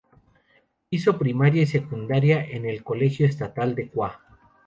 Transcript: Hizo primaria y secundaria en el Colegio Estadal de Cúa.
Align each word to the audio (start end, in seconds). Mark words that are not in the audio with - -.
Hizo 0.89 1.19
primaria 1.19 1.61
y 1.61 1.67
secundaria 1.67 2.43
en 2.43 2.65
el 2.65 2.83
Colegio 2.83 3.27
Estadal 3.27 3.75
de 3.75 3.87
Cúa. 3.87 4.19